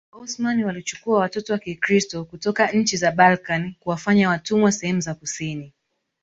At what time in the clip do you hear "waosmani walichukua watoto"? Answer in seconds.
0.11-1.53